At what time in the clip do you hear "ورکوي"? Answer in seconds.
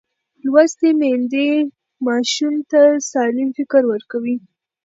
3.91-4.35